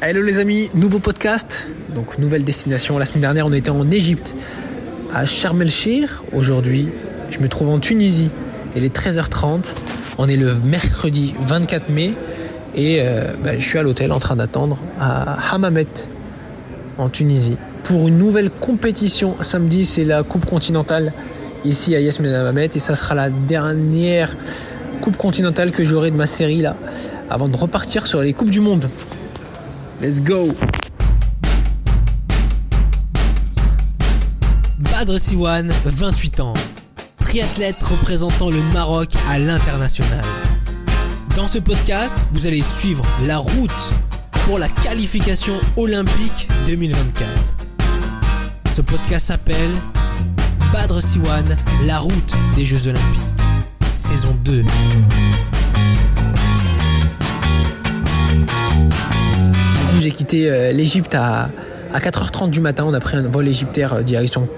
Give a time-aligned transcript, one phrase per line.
[0.00, 2.98] Hello les amis, nouveau podcast, donc nouvelle destination.
[2.98, 4.36] La semaine dernière, on était en Égypte,
[5.12, 6.08] à Sharm el Sheikh.
[6.32, 6.88] Aujourd'hui,
[7.30, 8.30] je me trouve en Tunisie.
[8.76, 9.74] Il est 13h30.
[10.18, 12.12] On est le mercredi 24 mai
[12.76, 15.86] et euh, bah, je suis à l'hôtel en train d'attendre à Hammamet
[16.96, 19.34] en Tunisie pour une nouvelle compétition.
[19.40, 21.12] Samedi, c'est la Coupe continentale
[21.64, 24.36] ici à Yasmin Hammamet et ça sera la dernière
[25.00, 26.76] Coupe continentale que j'aurai de ma série là
[27.28, 28.88] avant de repartir sur les Coupes du Monde.
[30.00, 30.54] Let's go
[34.78, 36.54] Badr Siwan, 28 ans.
[37.20, 40.24] Triathlète représentant le Maroc à l'international.
[41.34, 43.92] Dans ce podcast, vous allez suivre la route
[44.46, 47.56] pour la qualification olympique 2024.
[48.72, 49.72] Ce podcast s'appelle
[50.72, 51.44] Badr Siwan,
[51.86, 53.20] la route des Jeux olympiques.
[53.94, 54.64] Saison 2.
[60.00, 61.50] J'ai quitté euh, l'Égypte à,
[61.94, 62.84] 4h30 du matin.
[62.86, 64.48] On a pris un vol égyptaire euh, direction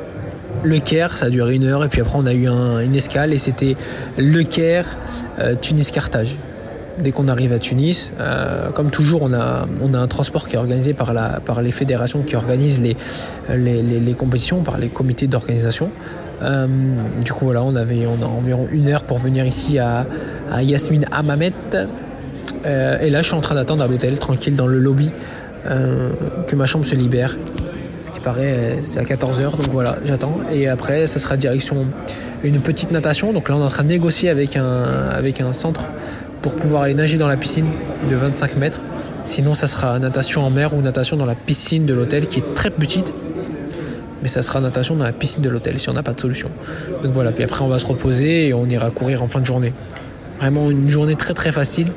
[0.62, 1.16] Le Caire.
[1.16, 1.84] Ça a duré une heure.
[1.84, 3.32] Et puis après, on a eu une escale.
[3.32, 3.76] Et c'était
[4.18, 4.96] Le Caire,
[5.38, 6.36] euh, Tunis-Carthage.
[6.98, 8.12] Dès qu'on arrive à Tunis,
[8.74, 11.70] comme toujours, on a, on a un transport qui est organisé par, la, par les
[11.70, 12.94] fédérations qui organisent les,
[13.48, 15.88] les, compétitions, par les comités d'organisation.
[17.24, 20.04] du coup, voilà, on, avait, on a environ une heure pour venir ici à,
[20.52, 21.52] à Yasmine Amamet.
[22.66, 25.10] et là, je suis en train d'attendre à l'hôtel, tranquille, dans le lobby.
[25.66, 26.10] Euh,
[26.46, 27.36] que ma chambre se libère.
[28.02, 30.40] Ce qui paraît, c'est à 14h, donc voilà, j'attends.
[30.52, 31.86] Et après, ça sera direction
[32.42, 33.32] une petite natation.
[33.32, 35.90] Donc là, on est en train de négocier avec un, avec un centre
[36.42, 37.66] pour pouvoir aller nager dans la piscine
[38.08, 38.80] de 25 mètres.
[39.24, 42.54] Sinon, ça sera natation en mer ou natation dans la piscine de l'hôtel qui est
[42.54, 43.12] très petite.
[44.22, 46.50] Mais ça sera natation dans la piscine de l'hôtel si on n'a pas de solution.
[47.02, 49.46] Donc voilà, puis après on va se reposer et on ira courir en fin de
[49.46, 49.72] journée.
[50.38, 51.88] Vraiment une journée très très facile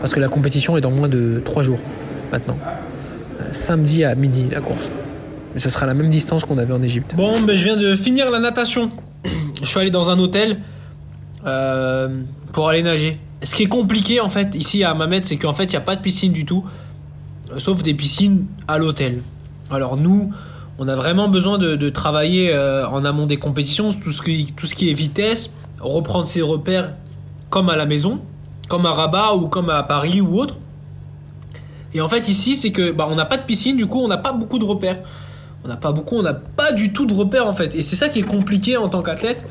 [0.00, 1.78] parce que la compétition est dans moins de 3 jours
[2.32, 2.58] maintenant.
[3.50, 4.90] Samedi à midi, la course.
[5.54, 7.14] Mais ça sera la même distance qu'on avait en Égypte.
[7.14, 8.88] Bon, ben, je viens de finir la natation.
[9.60, 10.58] Je suis allé dans un hôtel
[11.46, 12.08] euh,
[12.52, 13.18] pour aller nager.
[13.42, 15.80] Ce qui est compliqué en fait ici à Mamet, c'est qu'en fait il n'y a
[15.80, 16.64] pas de piscine du tout,
[17.58, 19.22] sauf des piscines à l'hôtel.
[19.70, 20.30] Alors nous,
[20.78, 24.66] on a vraiment besoin de, travailler euh, en amont des compétitions, tout ce, qui, tout
[24.66, 26.90] ce qui est vitesse, reprendre ses repères
[27.50, 28.20] comme à la maison,
[28.68, 30.56] comme à Rabat ou comme à Paris ou autre.
[31.94, 34.08] Et en fait, ici, c'est que bah, on n'a pas de piscine, du coup, on
[34.08, 34.98] n'a pas beaucoup de repères.
[35.64, 37.74] On n'a pas beaucoup, on n'a pas du tout de repères en fait.
[37.74, 39.46] Et c'est ça qui est compliqué en tant qu'athlète,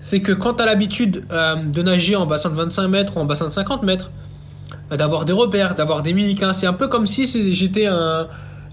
[0.00, 3.20] c'est que quand tu as l'habitude euh, de nager en bassin de 25 mètres ou
[3.20, 4.10] en bassin de 50 mètres,
[4.92, 8.28] euh, d'avoir des repères, d'avoir des mimiques, c'est un peu comme si j'étais un,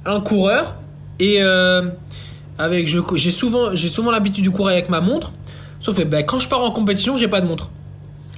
[0.06, 0.76] un, coureur
[1.20, 1.90] et euh,
[2.60, 5.32] avec j'ai souvent souvent l'habitude de courir avec ma montre,
[5.80, 7.70] sauf que ben, quand je pars en compétition, j'ai pas de montre.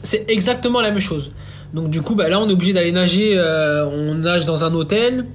[0.02, 1.32] C'est exactement la même chose.
[1.74, 3.34] Donc du coup, bah, là, on est obligé d'aller nager.
[3.38, 5.26] Euh, on nage dans un hôtel.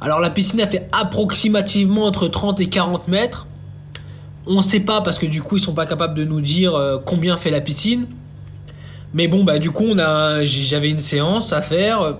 [0.00, 3.46] Alors la piscine, a fait approximativement entre 30 et 40 mètres.
[4.46, 6.74] On ne sait pas parce que du coup, ils sont pas capables de nous dire
[6.74, 8.06] euh, combien fait la piscine.
[9.12, 12.18] Mais bon, bah du coup, on a, j'avais une séance à faire.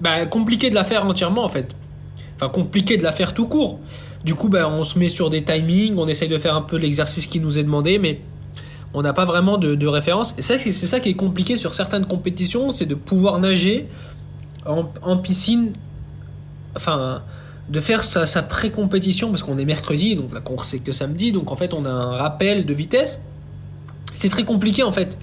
[0.00, 1.74] Bah compliqué de la faire entièrement en fait.
[2.36, 3.80] Enfin compliqué de la faire tout court.
[4.24, 6.76] Du coup, bah on se met sur des timings, on essaye de faire un peu
[6.76, 8.20] l'exercice qui nous est demandé, mais
[8.94, 10.34] on n'a pas vraiment de, référence.
[10.38, 13.88] Et c'est ça qui est compliqué sur certaines compétitions, c'est de pouvoir nager
[14.64, 15.72] en, piscine,
[16.74, 17.22] enfin,
[17.68, 21.50] de faire sa, pré-compétition, parce qu'on est mercredi, donc la course c'est que samedi, donc
[21.52, 23.20] en fait on a un rappel de vitesse.
[24.14, 25.18] C'est très compliqué en fait.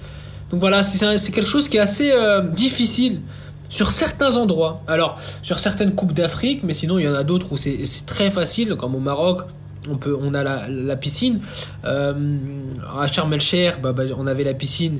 [0.50, 3.20] Donc voilà, c'est quelque chose qui est assez euh, difficile
[3.68, 4.82] sur certains endroits.
[4.86, 8.30] Alors, sur certaines coupes d'Afrique, mais sinon il y en a d'autres où c'est très
[8.30, 9.42] facile, comme au Maroc,
[9.90, 11.40] on peut on a la, piscine.
[11.84, 12.12] Euh,
[12.98, 13.40] à Sharm el
[13.82, 14.98] bah, bah, on avait la piscine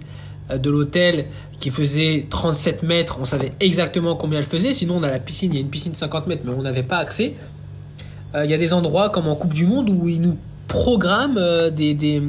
[0.50, 1.26] euh, de l'hôtel
[1.60, 3.18] qui faisait 37 mètres.
[3.20, 4.72] On savait exactement combien elle faisait.
[4.72, 5.52] Sinon on a la piscine.
[5.52, 7.34] Il y a une piscine de 50 mètres mais on n'avait pas accès.
[8.34, 10.36] Euh, il y a des endroits comme en Coupe du Monde où ils nous
[10.66, 12.20] programment des,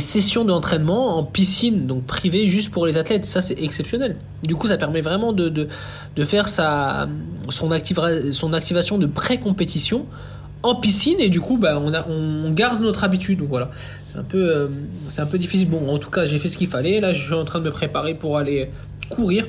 [0.00, 3.24] sessions d'entraînement en piscine donc privée juste pour les athlètes.
[3.24, 4.16] Ça c'est exceptionnel.
[4.42, 5.68] Du coup ça permet vraiment de,
[6.24, 7.08] faire son,
[7.48, 10.06] son activation de pré-compétition
[10.62, 13.70] en piscine et du coup bah, on, garde notre habitude voilà.
[14.06, 14.68] C'est un peu euh,
[15.08, 15.70] c'est un peu difficile.
[15.70, 17.00] Bon en tout cas j'ai fait ce qu'il fallait.
[17.00, 18.70] Là je suis en train de me préparer pour aller
[19.08, 19.46] courir.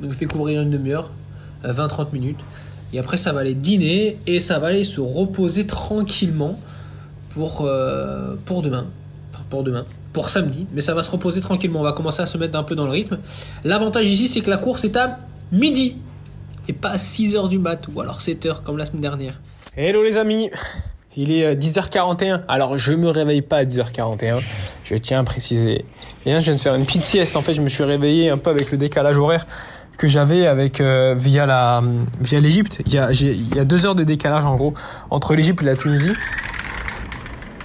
[0.00, 1.10] Donc je vais courir une demi-heure
[1.64, 2.40] 20-30 euh, minutes.
[2.92, 6.58] Et après ça va aller dîner et ça va aller se reposer tranquillement
[7.30, 8.86] pour euh, pour demain.
[9.32, 9.86] Enfin pour demain.
[10.12, 10.66] Pour samedi.
[10.74, 11.80] Mais ça va se reposer tranquillement.
[11.80, 13.18] On va commencer à se mettre un peu dans le rythme.
[13.64, 15.20] L'avantage ici c'est que la course est à
[15.50, 15.96] midi
[16.68, 19.40] et pas à 6h du mat ou alors 7h comme la semaine dernière
[19.74, 20.50] Hello les amis,
[21.16, 22.24] il est 10h41.
[22.24, 24.42] Euh, Alors je me réveille pas à 10h41,
[24.84, 25.86] je tiens à préciser.
[26.26, 27.38] Et je viens de faire une petite sieste.
[27.38, 29.46] En fait je me suis réveillé un peu avec le décalage horaire
[29.96, 31.82] que j'avais avec euh, via la
[32.20, 32.82] via l'Égypte.
[32.84, 34.74] Il y a il y a deux heures de décalage en gros
[35.08, 36.12] entre l'Égypte et la Tunisie.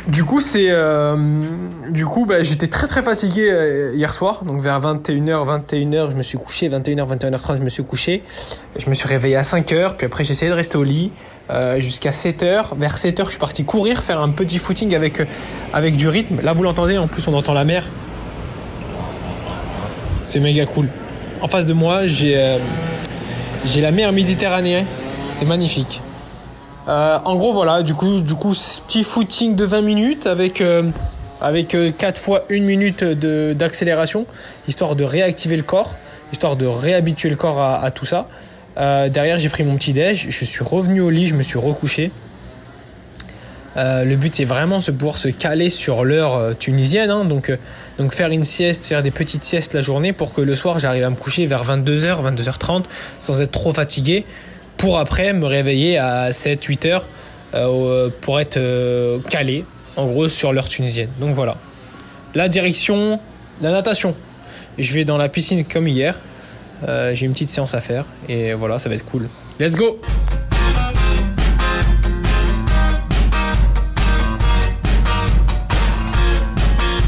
[0.08, 1.44] Du coup, c'est euh,
[1.90, 6.16] du coup, bah, j'étais très très fatigué euh, hier soir, donc vers 21h, 21h, je
[6.16, 8.24] me suis couché, 21h, 21h30, je me suis couché.
[8.80, 11.12] Je me suis réveillé à 5h, puis après j'ai essayé de rester au lit
[11.50, 12.78] euh, jusqu'à 7h.
[12.78, 16.40] Vers 7h, je suis parti courir, faire un petit footing avec du rythme.
[16.42, 17.84] Là, vous l'entendez, en plus on entend la mer.
[20.26, 20.88] C'est méga cool.
[21.42, 22.58] En face de moi, j'ai
[23.66, 24.86] j'ai la mer Méditerranée.
[25.32, 26.02] C'est magnifique.
[26.88, 28.54] Euh, en gros, voilà, du coup, du coup,
[28.88, 30.84] petit footing de 20 minutes avec, euh,
[31.42, 34.26] avec 4 fois 1 minute d'accélération,
[34.68, 35.98] histoire de réactiver le corps,
[36.32, 38.28] histoire de réhabituer le corps à, tout ça.
[38.78, 41.60] Euh, derrière, j'ai pris mon petit déj, je suis revenu au lit, je me suis
[41.60, 42.12] recouché.
[43.78, 47.52] Euh, le but, c'est vraiment de pouvoir se caler sur l'heure euh, tunisienne, hein, donc,
[47.52, 47.58] euh,
[48.00, 51.04] donc faire une sieste, faire des petites siestes la journée pour que le soir, j'arrive
[51.04, 52.84] à me coucher vers 22h, 22h30
[53.20, 54.26] sans être trop fatigué
[54.78, 57.06] pour après me réveiller à 7 8 heures
[57.54, 59.66] euh, pour être euh, calé
[59.96, 61.10] en gros sur l'heure tunisienne.
[61.20, 61.56] Donc voilà.
[62.36, 63.20] La direction
[63.62, 64.16] la natation.
[64.78, 66.20] Je vais dans la piscine comme hier.
[66.88, 69.28] Euh, j'ai une petite séance à faire et voilà, ça va être cool.
[69.60, 70.00] Let's go.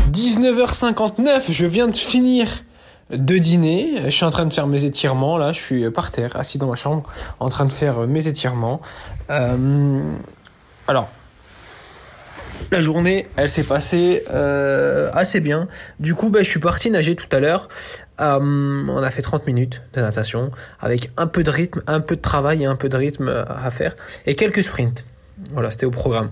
[0.11, 2.47] «19h59, je viens de finir
[3.11, 4.01] de dîner.
[4.05, 5.37] Je suis en train de faire mes étirements.
[5.37, 7.03] Là, je suis par terre, assis dans ma chambre,
[7.39, 8.81] en train de faire mes étirements.
[9.29, 10.01] Euh,
[10.87, 11.09] alors,
[12.71, 15.67] la journée, elle s'est passée euh, assez bien.
[15.99, 17.67] Du coup, bah, je suis parti nager tout à l'heure.
[18.19, 22.15] Euh, on a fait 30 minutes de natation avec un peu de rythme, un peu
[22.15, 23.95] de travail et un peu de rythme à faire
[24.25, 25.05] et quelques sprints.
[25.51, 26.29] Voilà, c'était au programme.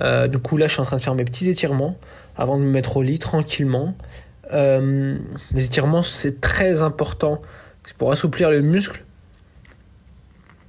[0.00, 1.96] Euh, du coup, là, je suis en train de faire mes petits étirements
[2.36, 3.94] avant de me mettre au lit tranquillement.
[4.52, 5.16] Euh,
[5.54, 7.40] les étirements, c'est très important.
[7.84, 9.04] C'est pour assouplir le muscle.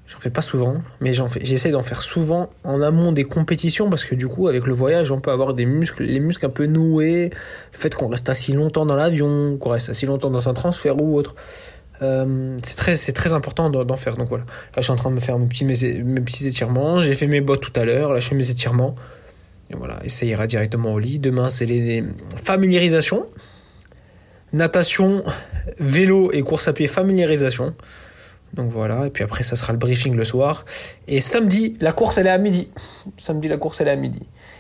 [0.08, 4.14] J'en fais pas souvent, mais j'essaie d'en faire souvent en amont des compétitions parce que
[4.14, 7.30] du coup, avec le voyage, on peut avoir des muscles, les muscles un peu noués,
[7.30, 11.02] le fait qu'on reste assis longtemps dans l'avion, qu'on reste assis longtemps dans un transfert
[11.02, 11.34] ou autre.
[12.02, 14.18] Euh, c'est très, très important d'en faire.
[14.18, 14.44] Donc voilà.
[14.44, 17.00] Là, je suis en train de me faire mes petits, mes, petits étirements.
[17.00, 18.12] J'ai fait mes bottes tout à l'heure.
[18.12, 18.96] Là, je fais mes étirements.
[19.70, 20.00] Et voilà.
[20.04, 21.20] Et directement au lit.
[21.20, 22.04] Demain, c'est les
[22.44, 23.28] familiarisations.
[24.54, 25.24] Natation,
[25.80, 27.74] vélo et course à pied familiarisation.
[28.54, 30.66] Donc voilà, et puis après ça sera le briefing le soir.
[31.08, 32.68] Et samedi, la course elle est à midi.
[33.18, 34.20] Samedi la course elle est à midi.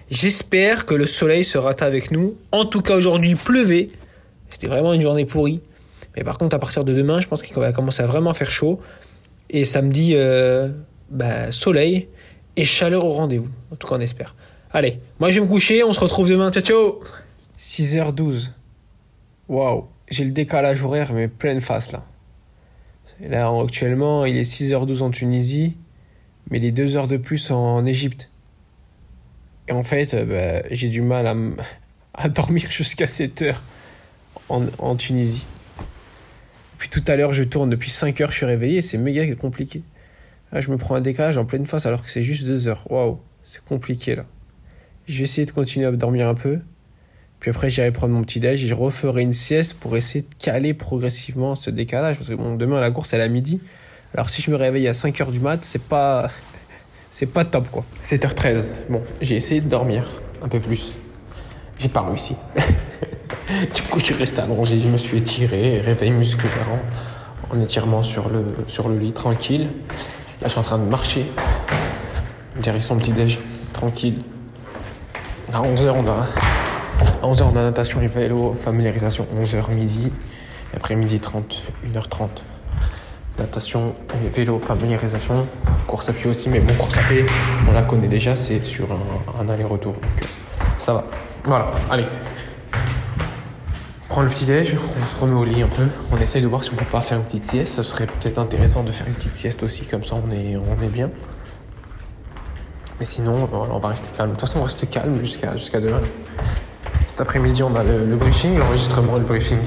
[0.10, 2.38] J'espère que le soleil sera avec nous.
[2.52, 3.90] En tout cas aujourd'hui pleuvait.
[4.50, 5.62] C'était vraiment une journée pourrie.
[6.16, 8.52] Mais par contre à partir de demain je pense qu'il va commencer à vraiment faire
[8.52, 8.80] chaud.
[9.50, 10.70] Et samedi, euh,
[11.10, 12.08] bah, soleil
[12.56, 13.50] et chaleur au rendez-vous.
[13.72, 14.36] En tout cas on espère.
[14.72, 16.50] Allez, moi je vais me coucher, on se retrouve demain.
[16.50, 17.00] Ciao ciao
[17.60, 18.52] 6h12.
[19.52, 22.06] Waouh, j'ai le décalage horaire mais pleine face là.
[23.20, 25.76] Là, actuellement, il est 6h12 en Tunisie,
[26.50, 28.32] mais il est 2 heures de plus en Égypte.
[29.68, 30.24] Et en fait, euh,
[30.64, 31.36] bah, j'ai du mal à,
[32.14, 33.62] à dormir jusqu'à 7 heures
[34.48, 35.46] en, en Tunisie.
[36.78, 39.84] Puis tout à l'heure, je tourne depuis 5 heures, je suis réveillé, c'est méga compliqué.
[40.54, 42.90] Là, je me prends un décalage en pleine face alors que c'est juste 2 heures.
[42.90, 44.26] Waouh, c'est compliqué là.
[45.08, 46.62] Je vais essayer de continuer à dormir un peu.
[47.42, 50.28] Puis après, j'irai prendre mon petit déj et je referai une sieste pour essayer de
[50.38, 52.18] caler progressivement ce décalage.
[52.18, 53.60] Parce que bon, demain, la course, elle est à midi.
[54.14, 56.30] Alors si je me réveille à 5h du mat, c'est pas.
[57.14, 57.84] C'est pas top quoi.
[58.02, 58.68] 7h13.
[58.90, 60.08] Bon, j'ai essayé de dormir
[60.42, 60.94] un peu plus.
[61.78, 62.38] J'ai pas réussi.
[63.76, 66.70] du coup, je suis resté allongé, je me suis étiré, réveil musculaire
[67.52, 69.68] en, en étirement sur le, lit, tranquille.
[70.40, 71.26] Là, je suis en train de marcher.
[72.62, 73.40] Direction petit déj,
[73.74, 74.20] tranquille.
[75.52, 76.51] À 11h, on a.
[77.22, 80.12] À 11h de natation et vélo, familiarisation 11h midi.
[80.76, 82.28] Après midi 30, 1h30.
[83.38, 85.46] Natation et vélo, familiarisation.
[85.88, 87.26] Course à pied aussi, mais bon, course à pied,
[87.70, 88.88] on la connaît déjà, c'est sur
[89.40, 89.94] un, aller-retour.
[89.94, 90.26] Donc euh,
[90.78, 91.06] ça va.
[91.44, 92.06] Voilà, allez.
[94.04, 95.88] On prend le petit déj, on se remet au lit un peu.
[96.12, 97.74] On essaye de voir si on peut pas faire une petite sieste.
[97.74, 100.84] Ça serait peut-être intéressant de faire une petite sieste aussi, comme ça on est, on
[100.84, 101.10] est bien.
[103.00, 104.32] Mais sinon, on va rester calme.
[104.32, 106.02] De toute façon, on reste calme jusqu'à demain.
[107.12, 109.60] Cet après-midi, on a le, le briefing, l'enregistrement et le briefing.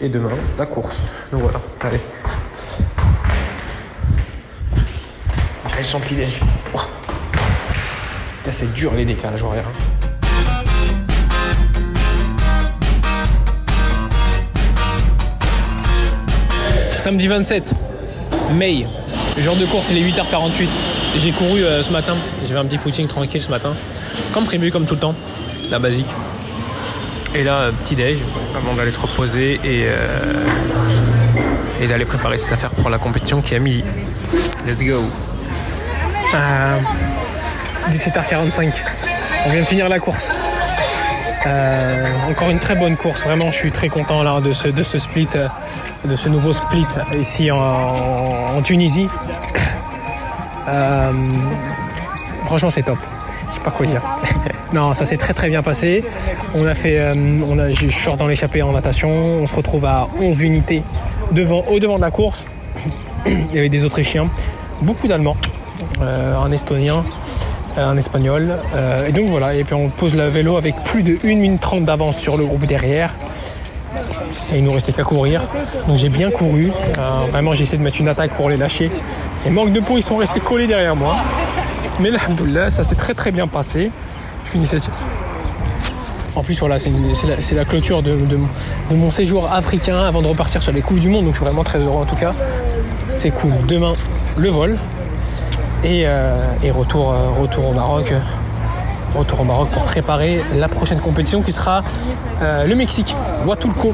[0.00, 1.02] Et demain, la course.
[1.30, 2.00] Donc voilà, allez.
[5.76, 6.16] J'ai son petit
[8.50, 9.62] C'est dur les décalages horaires.
[9.68, 10.64] hein.
[16.96, 17.74] Samedi 27
[18.54, 18.86] mai,
[19.38, 20.66] jour de course, il est 8h48.
[21.18, 23.72] J'ai couru euh, ce matin, j'ai fait un petit footing tranquille ce matin,
[24.32, 25.14] comme prévu, comme tout le temps,
[25.70, 26.08] la basique.
[27.34, 28.18] Et là, euh, petit déj,
[28.56, 30.44] avant d'aller se reposer et, euh,
[31.80, 33.84] et d'aller préparer ses affaires pour la compétition qui est à midi.
[34.66, 35.02] Let's go.
[36.34, 36.78] Euh,
[37.90, 38.72] 17h45.
[39.46, 40.30] On vient de finir la course.
[41.46, 44.82] Euh, encore une très bonne course, vraiment je suis très content là, de, ce, de
[44.82, 45.46] ce split, euh,
[46.04, 49.08] de ce nouveau split ici en, en Tunisie.
[50.68, 51.12] Euh,
[52.44, 52.98] franchement c'est top,
[53.70, 54.02] quoi dire.
[54.72, 56.04] non, ça s'est très très bien passé.
[56.54, 57.14] On a fait, euh,
[57.48, 60.82] on a, je sors dans l'échappée en natation, on se retrouve à 11 unités
[61.32, 62.46] devant, au devant de la course.
[63.26, 64.28] Il y avait des Autrichiens,
[64.82, 65.36] beaucoup d'Allemands,
[66.00, 67.04] euh, un Estonien,
[67.76, 68.56] un Espagnol.
[68.74, 71.60] Euh, et donc voilà, et puis on pose le vélo avec plus de 1 minute
[71.60, 73.12] 30 d'avance sur le groupe derrière.
[74.52, 75.42] Et il nous restait qu'à courir.
[75.86, 76.70] Donc j'ai bien couru.
[76.70, 78.90] Euh, vraiment, j'ai essayé de mettre une attaque pour les lâcher.
[79.46, 81.16] Et manque de peau, ils sont restés collés derrière moi.
[82.00, 82.10] Mais
[82.46, 83.90] là, ça s'est très très bien passé.
[84.44, 84.78] Je finissais.
[86.36, 88.16] En plus, voilà, c'est la, clôture de,
[88.94, 91.24] mon séjour africain avant de repartir sur les Coupes du Monde.
[91.24, 92.34] Donc je suis vraiment très heureux en tout cas.
[93.08, 93.52] C'est cool.
[93.66, 93.94] Demain,
[94.36, 94.76] le vol.
[95.82, 98.14] Et, euh, euh, retour au Maroc.
[99.16, 101.82] Retour au Maroc pour préparer la prochaine compétition qui sera
[102.42, 103.92] euh, le Mexique, Huatulco.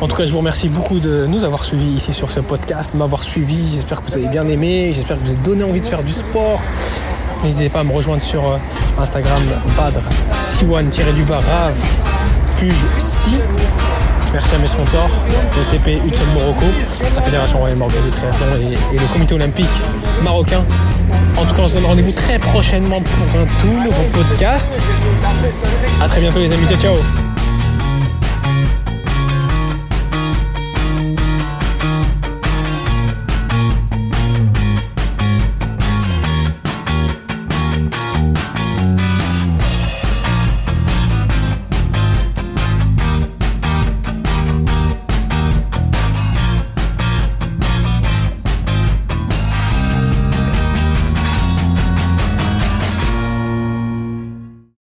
[0.00, 2.94] En tout cas, je vous remercie beaucoup de nous avoir suivis ici sur ce podcast,
[2.94, 3.74] m'avoir suivi.
[3.74, 4.92] J'espère que vous avez bien aimé.
[4.94, 6.62] J'espère que vous avez donné envie de faire du sport.
[7.44, 8.56] N'hésitez pas à me rejoindre sur euh,
[8.98, 9.42] Instagram,
[9.76, 10.00] Badr,
[10.32, 11.84] Siwan-du-bas, Rave,
[12.58, 13.36] Puge, Si.
[14.32, 15.10] Merci à mes sponsors,
[15.56, 16.66] le CP Hudson Morocco,
[17.16, 19.66] la Fédération Royale Marocaine de Triathlon et, et le Comité Olympique
[20.22, 20.64] Marocain.
[21.36, 24.80] En tout cas, on se donne rendez-vous très prochainement pour un tout nouveau podcast.
[26.00, 27.29] A très bientôt les amis, ciao ciao